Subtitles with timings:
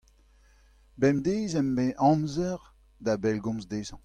[1.01, 2.59] Bemdez em bez amzer
[3.05, 3.99] da bellgomz dezhañ.